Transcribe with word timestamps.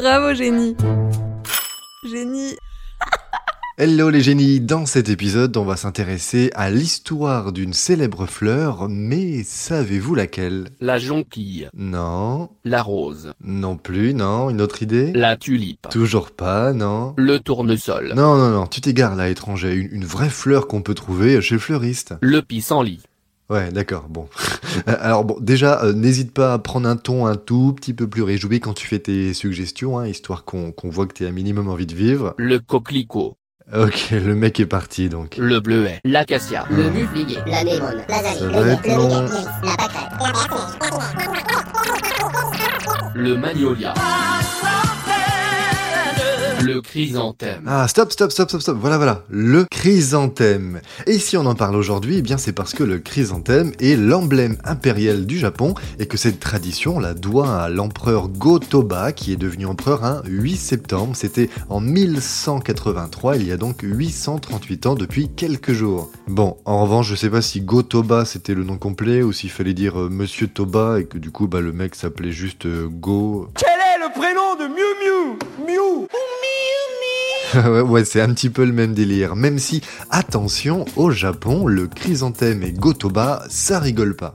Bravo, 0.00 0.32
génie. 0.32 0.76
Génie. 2.08 2.54
Hello 3.78 4.10
les 4.10 4.20
génies, 4.20 4.60
dans 4.60 4.86
cet 4.86 5.08
épisode 5.08 5.56
on 5.56 5.64
va 5.64 5.76
s'intéresser 5.76 6.50
à 6.54 6.68
l'histoire 6.70 7.52
d'une 7.52 7.72
célèbre 7.72 8.26
fleur, 8.26 8.88
mais 8.88 9.42
savez-vous 9.44 10.14
laquelle? 10.16 10.68
La 10.80 10.98
jonquille. 10.98 11.68
Non, 11.76 12.50
La 12.64 12.82
rose. 12.82 13.32
non 13.42 13.76
plus, 13.76 14.14
non, 14.14 14.50
une 14.50 14.60
autre 14.60 14.82
idée? 14.82 15.12
La 15.12 15.36
tulipe. 15.36 15.88
Toujours 15.90 16.30
pas, 16.32 16.72
non 16.72 17.14
Le 17.16 17.38
tournesol. 17.40 18.12
Non, 18.16 18.36
non, 18.36 18.50
non, 18.50 18.66
tu 18.66 18.80
t'égares 18.80 19.14
là 19.16 19.28
étranger, 19.28 19.74
une, 19.74 19.88
une 19.92 20.04
vraie 20.04 20.30
fleur 20.30 20.66
qu'on 20.68 20.82
peut 20.82 20.94
trouver 20.94 21.40
chez 21.40 21.54
le 21.54 21.60
fleuriste. 21.60 22.14
Le 22.20 22.42
pissenlit. 22.42 23.00
Ouais, 23.50 23.70
d'accord, 23.72 24.06
bon. 24.10 24.28
Alors 24.86 25.24
bon, 25.24 25.36
déjà, 25.40 25.82
euh, 25.82 25.92
n'hésite 25.94 26.32
pas 26.34 26.52
à 26.52 26.58
prendre 26.58 26.86
un 26.88 26.96
ton 26.96 27.26
un 27.26 27.36
tout 27.36 27.72
petit 27.72 27.94
peu 27.94 28.06
plus 28.06 28.22
réjoui 28.22 28.60
quand 28.60 28.74
tu 28.74 28.86
fais 28.86 28.98
tes 28.98 29.32
suggestions, 29.32 29.98
hein, 29.98 30.06
histoire 30.06 30.44
qu'on 30.44 30.70
qu'on 30.70 30.90
voit 30.90 31.06
que 31.06 31.14
t'as 31.14 31.26
un 31.28 31.30
minimum 31.32 31.68
envie 31.68 31.86
de 31.86 31.94
vivre. 31.94 32.34
Le 32.36 32.58
coquelicot. 32.58 33.36
Ok, 33.74 34.10
le 34.12 34.34
mec 34.34 34.60
est 34.60 34.66
parti 34.66 35.08
donc. 35.10 35.36
Le 35.38 35.60
bleuet. 35.60 36.00
L'acacia. 36.04 36.64
Le 36.70 36.88
bufflier, 36.90 37.38
l'anémone, 37.46 38.02
Ça 38.08 38.22
l'azalée, 38.22 38.52
va 38.54 38.62
le 38.64 38.70
être 38.70 38.86
long. 38.96 39.08
la 39.62 39.76
pâquerette. 39.76 40.08
Le 43.14 43.36
magnolia. 43.36 43.94
Le 46.68 46.82
chrysanthème. 46.82 47.62
Ah, 47.66 47.88
stop, 47.88 48.12
stop, 48.12 48.30
stop, 48.30 48.50
stop, 48.50 48.60
stop. 48.60 48.76
Voilà, 48.78 48.98
voilà. 48.98 49.24
Le 49.30 49.64
chrysanthème. 49.70 50.80
Et 51.06 51.18
si 51.18 51.36
on 51.36 51.46
en 51.46 51.54
parle 51.54 51.76
aujourd'hui, 51.76 52.18
eh 52.18 52.22
bien, 52.22 52.36
c'est 52.36 52.52
parce 52.52 52.74
que 52.74 52.84
le 52.84 52.98
chrysanthème 52.98 53.72
est 53.80 53.96
l'emblème 53.96 54.58
impérial 54.64 55.24
du 55.24 55.38
Japon 55.38 55.74
et 55.98 56.06
que 56.06 56.18
cette 56.18 56.40
tradition 56.40 56.96
on 56.96 57.00
la 57.00 57.14
doit 57.14 57.62
à 57.62 57.68
l'empereur 57.68 58.28
Go-Toba 58.28 59.12
qui 59.12 59.32
est 59.32 59.36
devenu 59.36 59.66
empereur 59.66 60.04
un 60.04 60.22
8 60.26 60.56
septembre. 60.56 61.16
C'était 61.16 61.48
en 61.70 61.80
1183, 61.80 63.36
il 63.36 63.46
y 63.46 63.52
a 63.52 63.56
donc 63.56 63.80
838 63.82 64.86
ans 64.86 64.94
depuis 64.94 65.28
quelques 65.34 65.72
jours. 65.72 66.10
Bon, 66.26 66.56
en 66.66 66.82
revanche, 66.82 67.08
je 67.08 67.14
sais 67.14 67.30
pas 67.30 67.42
si 67.42 67.62
Go-Toba 67.62 68.24
c'était 68.24 68.54
le 68.54 68.64
nom 68.64 68.76
complet 68.76 69.22
ou 69.22 69.32
s'il 69.32 69.50
fallait 69.50 69.74
dire 69.74 69.98
euh, 69.98 70.08
Monsieur 70.10 70.48
Toba 70.48 71.00
et 71.00 71.06
que 71.06 71.18
du 71.18 71.30
coup, 71.30 71.48
bah, 71.48 71.60
le 71.60 71.72
mec 71.72 71.94
s'appelait 71.94 72.32
juste 72.32 72.66
euh, 72.66 72.88
Go. 72.88 73.48
Quel 73.54 73.68
est 73.68 74.06
le 74.06 74.12
prénom 74.12 74.54
de 74.56 74.68
Miu 74.68 74.88
Miu? 75.00 75.38
Miu? 75.66 76.08
ouais, 77.86 78.04
c'est 78.04 78.20
un 78.20 78.32
petit 78.32 78.50
peu 78.50 78.64
le 78.64 78.72
même 78.72 78.94
délire. 78.94 79.36
Même 79.36 79.58
si, 79.58 79.82
attention, 80.10 80.84
au 80.96 81.10
Japon, 81.10 81.66
le 81.66 81.86
chrysanthème 81.86 82.62
et 82.62 82.72
Gotoba, 82.72 83.44
ça 83.48 83.78
rigole 83.78 84.16
pas. 84.16 84.32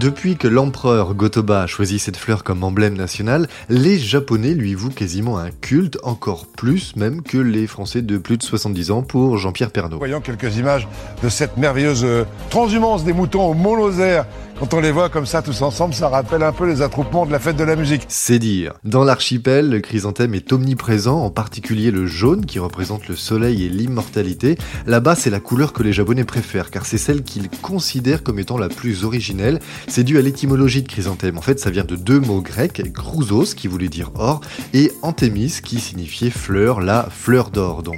Depuis 0.00 0.38
que 0.38 0.48
l'empereur 0.48 1.14
Gotoba 1.14 1.60
a 1.60 1.66
choisi 1.66 1.98
cette 1.98 2.16
fleur 2.16 2.42
comme 2.42 2.64
emblème 2.64 2.96
national, 2.96 3.48
les 3.68 3.98
Japonais 3.98 4.54
lui 4.54 4.72
vouent 4.72 4.88
quasiment 4.88 5.36
un 5.36 5.50
culte, 5.50 5.98
encore 6.02 6.46
plus 6.46 6.96
même 6.96 7.20
que 7.20 7.36
les 7.36 7.66
Français 7.66 8.00
de 8.00 8.16
plus 8.16 8.38
de 8.38 8.42
70 8.42 8.92
ans 8.92 9.02
pour 9.02 9.36
Jean-Pierre 9.36 9.70
Pernaut. 9.70 9.98
Voyons 9.98 10.22
quelques 10.22 10.56
images 10.56 10.88
de 11.22 11.28
cette 11.28 11.58
merveilleuse 11.58 12.02
euh, 12.04 12.24
transhumance 12.48 13.04
des 13.04 13.12
moutons 13.12 13.44
au 13.44 13.52
molosère. 13.52 14.24
Quand 14.60 14.74
on 14.74 14.80
les 14.80 14.90
voit 14.90 15.08
comme 15.08 15.24
ça 15.24 15.40
tous 15.40 15.62
ensemble, 15.62 15.94
ça 15.94 16.10
rappelle 16.10 16.42
un 16.42 16.52
peu 16.52 16.66
les 16.66 16.82
attroupements 16.82 17.24
de 17.24 17.32
la 17.32 17.38
fête 17.38 17.56
de 17.56 17.64
la 17.64 17.76
musique. 17.76 18.04
C'est 18.08 18.38
dire. 18.38 18.74
Dans 18.84 19.04
l'archipel, 19.04 19.70
le 19.70 19.80
chrysanthème 19.80 20.34
est 20.34 20.52
omniprésent, 20.52 21.18
en 21.18 21.30
particulier 21.30 21.90
le 21.90 22.06
jaune 22.06 22.44
qui 22.44 22.58
représente 22.58 23.08
le 23.08 23.16
soleil 23.16 23.64
et 23.64 23.70
l'immortalité. 23.70 24.58
Là-bas, 24.86 25.14
c'est 25.14 25.30
la 25.30 25.40
couleur 25.40 25.72
que 25.72 25.82
les 25.82 25.94
Japonais 25.94 26.24
préfèrent, 26.24 26.70
car 26.70 26.84
c'est 26.84 26.98
celle 26.98 27.22
qu'ils 27.22 27.48
considèrent 27.62 28.22
comme 28.22 28.38
étant 28.38 28.58
la 28.58 28.68
plus 28.68 29.04
originelle. 29.04 29.60
C'est 29.90 30.04
dû 30.04 30.18
à 30.18 30.22
l'étymologie 30.22 30.82
de 30.82 30.88
chrysanthème. 30.88 31.36
En 31.36 31.42
fait, 31.42 31.58
ça 31.58 31.68
vient 31.68 31.84
de 31.84 31.96
deux 31.96 32.20
mots 32.20 32.40
grecs, 32.40 32.80
chrysos 32.94 33.54
qui 33.56 33.66
voulait 33.66 33.88
dire 33.88 34.12
or, 34.14 34.40
et 34.72 34.92
anthémis 35.02 35.58
qui 35.64 35.80
signifiait 35.80 36.30
fleur, 36.30 36.80
la 36.80 37.08
fleur 37.10 37.50
d'or 37.50 37.82
donc. 37.82 37.96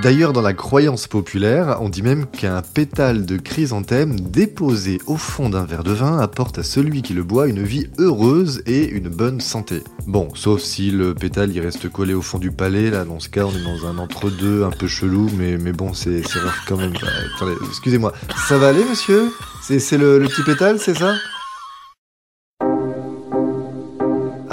D'ailleurs, 0.00 0.32
dans 0.32 0.40
la 0.40 0.54
croyance 0.54 1.06
populaire, 1.06 1.76
on 1.80 1.90
dit 1.90 2.00
même 2.00 2.24
qu'un 2.26 2.62
pétale 2.62 3.26
de 3.26 3.36
chrysanthème 3.36 4.18
déposé 4.18 4.98
au 5.06 5.18
fond 5.18 5.50
d'un 5.50 5.66
verre 5.66 5.84
de 5.84 5.92
vin 5.92 6.18
apporte 6.18 6.58
à 6.58 6.62
celui 6.62 7.02
qui 7.02 7.12
le 7.12 7.22
boit 7.22 7.46
une 7.46 7.62
vie 7.62 7.88
heureuse 7.98 8.62
et 8.64 8.88
une 8.88 9.10
bonne 9.10 9.42
santé. 9.42 9.82
Bon, 10.06 10.30
sauf 10.34 10.62
si 10.62 10.90
le 10.90 11.14
pétale 11.14 11.52
il 11.54 11.60
reste 11.60 11.90
collé 11.90 12.14
au 12.14 12.22
fond 12.22 12.38
du 12.38 12.50
palais, 12.50 12.90
là 12.90 13.04
dans 13.04 13.20
ce 13.20 13.28
cas 13.28 13.44
on 13.44 13.52
est 13.52 13.62
dans 13.62 13.86
un 13.86 13.98
entre-deux 13.98 14.64
un 14.64 14.70
peu 14.70 14.86
chelou, 14.86 15.28
mais, 15.36 15.58
bon 15.72 15.92
c'est 15.92 16.22
rare 16.38 16.64
quand 16.66 16.78
même. 16.78 16.94
Attendez, 17.36 17.54
excusez-moi, 17.68 18.14
ça 18.48 18.56
va 18.56 18.68
aller 18.68 18.84
monsieur? 18.84 19.30
C'est 19.62 19.78
c'est 19.78 19.98
le, 19.98 20.18
le 20.18 20.26
petit 20.26 20.42
pétale, 20.42 20.78
c'est 20.78 20.94
ça? 20.96 21.12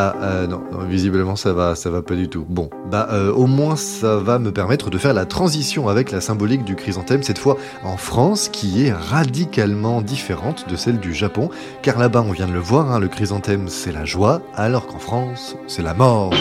Ah 0.01 0.15
euh, 0.21 0.47
non, 0.47 0.61
visiblement 0.87 1.35
ça 1.35 1.51
va, 1.51 1.75
ça 1.75 1.89
va 1.89 2.01
pas 2.01 2.15
du 2.15 2.29
tout. 2.29 2.45
Bon, 2.47 2.69
bah 2.89 3.09
euh, 3.11 3.33
au 3.33 3.47
moins 3.47 3.75
ça 3.75 4.15
va 4.15 4.39
me 4.39 4.53
permettre 4.53 4.89
de 4.89 4.97
faire 4.97 5.13
la 5.13 5.25
transition 5.25 5.89
avec 5.89 6.11
la 6.11 6.21
symbolique 6.21 6.63
du 6.63 6.77
chrysanthème, 6.77 7.21
cette 7.21 7.37
fois 7.37 7.57
en 7.83 7.97
France, 7.97 8.47
qui 8.47 8.85
est 8.85 8.93
radicalement 8.93 10.01
différente 10.01 10.69
de 10.69 10.77
celle 10.77 11.01
du 11.01 11.13
Japon, 11.13 11.49
car 11.81 11.99
là-bas 11.99 12.23
on 12.25 12.31
vient 12.31 12.47
de 12.47 12.53
le 12.53 12.59
voir, 12.59 12.89
hein, 12.93 12.99
le 12.99 13.09
chrysanthème 13.09 13.67
c'est 13.67 13.91
la 13.91 14.05
joie, 14.05 14.41
alors 14.55 14.87
qu'en 14.87 14.99
France 14.99 15.57
c'est 15.67 15.83
la 15.83 15.93
mort. 15.93 16.33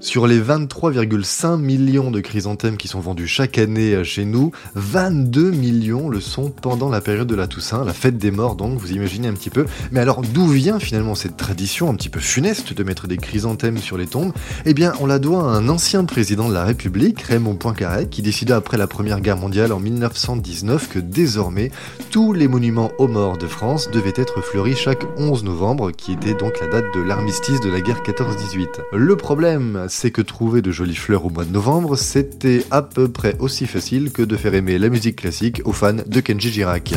Sur 0.00 0.26
les 0.26 0.40
23,5 0.40 1.58
millions 1.58 2.10
de 2.10 2.20
chrysanthèmes 2.20 2.78
qui 2.78 2.88
sont 2.88 3.00
vendus 3.00 3.26
chaque 3.26 3.58
année 3.58 3.94
euh, 3.94 4.02
chez 4.02 4.24
nous, 4.24 4.50
22 4.74 5.50
millions 5.50 6.08
le 6.08 6.20
sont 6.20 6.48
pendant 6.48 6.88
la 6.88 7.02
période 7.02 7.28
de 7.28 7.34
la 7.34 7.46
Toussaint, 7.46 7.84
la 7.84 7.92
fête 7.92 8.16
des 8.16 8.30
morts 8.30 8.54
donc, 8.54 8.78
vous 8.78 8.92
imaginez 8.92 9.28
un 9.28 9.34
petit 9.34 9.50
peu. 9.50 9.66
Mais 9.92 10.00
alors 10.00 10.22
d'où 10.22 10.46
vient 10.46 10.78
finalement 10.78 11.14
cette 11.14 11.36
tradition 11.36 11.90
un 11.90 11.94
petit 11.96 12.08
peu 12.08 12.18
funeste 12.18 12.72
de 12.72 12.82
mettre 12.82 13.08
des 13.08 13.18
chrysanthèmes 13.18 13.76
sur 13.76 13.98
les 13.98 14.06
tombes? 14.06 14.32
Eh 14.64 14.72
bien 14.72 14.94
on 15.00 15.06
la 15.06 15.18
doit 15.18 15.42
à 15.42 15.56
un 15.56 15.68
ancien 15.68 16.06
président 16.06 16.48
de 16.48 16.54
la 16.54 16.64
République, 16.64 17.20
Raymond 17.20 17.56
Poincaré, 17.56 18.08
qui 18.08 18.22
décida 18.22 18.56
après 18.56 18.78
la 18.78 18.86
Première 18.86 19.20
Guerre 19.20 19.36
mondiale 19.36 19.70
en 19.70 19.80
1919 19.80 20.88
que 20.88 20.98
désormais 20.98 21.70
tous 22.10 22.32
les 22.32 22.48
monuments 22.48 22.90
aux 22.96 23.06
morts 23.06 23.36
de 23.36 23.46
France 23.46 23.90
devaient 23.90 24.14
être 24.16 24.40
fleuris 24.40 24.76
chaque 24.76 25.04
11 25.18 25.44
novembre, 25.44 25.90
qui 25.90 26.12
était 26.12 26.32
donc 26.32 26.58
la 26.58 26.68
date 26.68 26.86
de 26.94 27.02
l'armistice 27.02 27.60
de 27.60 27.68
la 27.68 27.82
guerre 27.82 28.00
14-18. 28.02 28.66
Le 28.94 29.16
problème, 29.16 29.88
c'est 29.90 30.10
que 30.10 30.22
trouver 30.22 30.62
de 30.62 30.70
jolies 30.70 30.94
fleurs 30.94 31.26
au 31.26 31.30
mois 31.30 31.44
de 31.44 31.52
novembre, 31.52 31.96
c'était 31.96 32.64
à 32.70 32.80
peu 32.82 33.08
près 33.08 33.36
aussi 33.38 33.66
facile 33.66 34.12
que 34.12 34.22
de 34.22 34.36
faire 34.36 34.54
aimer 34.54 34.78
la 34.78 34.88
musique 34.88 35.16
classique 35.16 35.62
aux 35.64 35.72
fans 35.72 35.92
de 36.06 36.20
Kenji 36.20 36.50
Girac. 36.50 36.94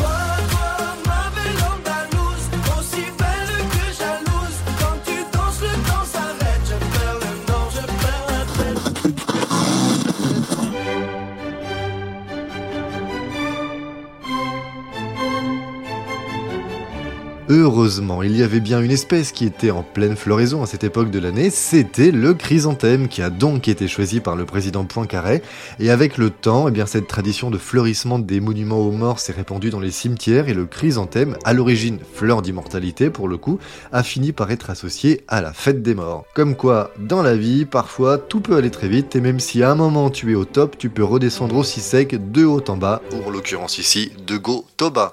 Heureusement, 17.50 18.22
il 18.22 18.34
y 18.34 18.42
avait 18.42 18.60
bien 18.60 18.80
une 18.80 18.90
espèce 18.90 19.30
qui 19.30 19.44
était 19.44 19.70
en 19.70 19.82
pleine 19.82 20.16
floraison 20.16 20.62
à 20.62 20.66
cette 20.66 20.82
époque 20.82 21.10
de 21.10 21.18
l'année, 21.18 21.50
c'était 21.50 22.10
le 22.10 22.32
chrysanthème 22.32 23.06
qui 23.06 23.20
a 23.20 23.28
donc 23.28 23.68
été 23.68 23.86
choisi 23.86 24.20
par 24.20 24.34
le 24.34 24.46
président 24.46 24.84
Poincaré. 24.84 25.42
Et 25.78 25.90
avec 25.90 26.16
le 26.16 26.30
temps, 26.30 26.68
eh 26.68 26.70
bien, 26.70 26.86
cette 26.86 27.06
tradition 27.06 27.50
de 27.50 27.58
fleurissement 27.58 28.18
des 28.18 28.40
monuments 28.40 28.78
aux 28.78 28.92
morts 28.92 29.18
s'est 29.18 29.34
répandue 29.34 29.68
dans 29.68 29.80
les 29.80 29.90
cimetières 29.90 30.48
et 30.48 30.54
le 30.54 30.64
chrysanthème, 30.64 31.36
à 31.44 31.52
l'origine 31.52 31.98
fleur 32.14 32.40
d'immortalité 32.40 33.10
pour 33.10 33.28
le 33.28 33.36
coup, 33.36 33.58
a 33.92 34.02
fini 34.02 34.32
par 34.32 34.50
être 34.50 34.70
associé 34.70 35.20
à 35.28 35.42
la 35.42 35.52
fête 35.52 35.82
des 35.82 35.94
morts. 35.94 36.24
Comme 36.34 36.56
quoi, 36.56 36.92
dans 36.98 37.22
la 37.22 37.36
vie, 37.36 37.66
parfois, 37.66 38.16
tout 38.16 38.40
peut 38.40 38.56
aller 38.56 38.70
très 38.70 38.88
vite 38.88 39.16
et 39.16 39.20
même 39.20 39.38
si 39.38 39.62
à 39.62 39.70
un 39.70 39.74
moment 39.74 40.08
tu 40.08 40.32
es 40.32 40.34
au 40.34 40.46
top, 40.46 40.78
tu 40.78 40.88
peux 40.88 41.04
redescendre 41.04 41.56
aussi 41.56 41.80
sec 41.80 42.32
de 42.32 42.46
haut 42.46 42.64
en 42.68 42.78
bas, 42.78 43.02
ou 43.12 43.28
en 43.28 43.30
l'occurrence 43.30 43.76
ici, 43.76 44.12
de 44.26 44.38
Go 44.38 44.64
Toba. 44.78 45.12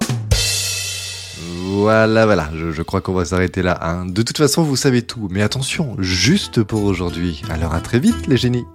Voilà, 1.49 2.25
voilà, 2.25 2.49
je, 2.55 2.81
crois 2.81 3.01
qu'on 3.01 3.13
va 3.13 3.25
s'arrêter 3.25 3.61
là. 3.61 3.79
hein. 3.81 4.05
De 4.05 4.21
toute 4.21 4.37
façon, 4.37 4.63
vous 4.63 4.75
savez 4.75 5.01
tout, 5.01 5.27
mais 5.31 5.41
attention, 5.41 5.95
juste 5.99 6.63
pour 6.63 6.83
aujourd'hui. 6.83 7.41
Alors 7.49 7.73
à 7.73 7.81
très 7.81 7.99
vite, 7.99 8.27
les 8.27 8.37
génies. 8.37 8.65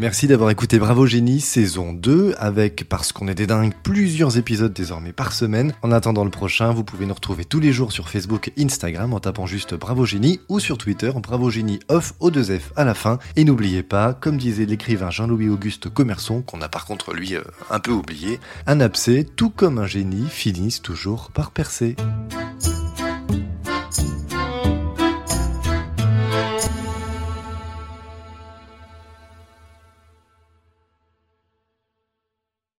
Merci 0.00 0.28
d'avoir 0.28 0.50
écouté 0.50 0.78
Bravo 0.78 1.06
Génie 1.06 1.40
saison 1.40 1.92
2 1.92 2.36
avec, 2.38 2.88
parce 2.88 3.10
qu'on 3.10 3.26
est 3.26 3.34
des 3.34 3.48
dingues, 3.48 3.72
plusieurs 3.82 4.38
épisodes 4.38 4.72
désormais 4.72 5.12
par 5.12 5.32
semaine. 5.32 5.72
En 5.82 5.90
attendant 5.90 6.22
le 6.22 6.30
prochain, 6.30 6.70
vous 6.70 6.84
pouvez 6.84 7.04
nous 7.04 7.14
retrouver 7.14 7.44
tous 7.44 7.58
les 7.58 7.72
jours 7.72 7.90
sur 7.90 8.08
Facebook 8.08 8.52
et 8.56 8.62
Instagram 8.62 9.12
en 9.12 9.18
tapant 9.18 9.46
juste 9.46 9.74
Bravo 9.74 10.06
Génie 10.06 10.38
ou 10.48 10.60
sur 10.60 10.78
Twitter 10.78 11.10
Bravo 11.20 11.50
Génie 11.50 11.80
off 11.88 12.14
au 12.20 12.30
2F 12.30 12.60
à 12.76 12.84
la 12.84 12.94
fin. 12.94 13.18
Et 13.34 13.42
n'oubliez 13.42 13.82
pas, 13.82 14.14
comme 14.14 14.38
disait 14.38 14.66
l'écrivain 14.66 15.10
Jean-Louis 15.10 15.48
Auguste 15.48 15.88
Commerçon, 15.88 16.42
qu'on 16.42 16.62
a 16.62 16.68
par 16.68 16.86
contre 16.86 17.12
lui 17.12 17.34
euh, 17.34 17.42
un 17.68 17.80
peu 17.80 17.90
oublié, 17.90 18.38
un 18.68 18.78
abcès, 18.78 19.26
tout 19.34 19.50
comme 19.50 19.78
un 19.78 19.88
génie, 19.88 20.28
finissent 20.30 20.80
toujours 20.80 21.32
par 21.32 21.50
percer. 21.50 21.96